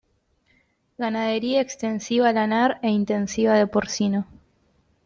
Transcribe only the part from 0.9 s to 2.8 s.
Ganadería extensiva lanar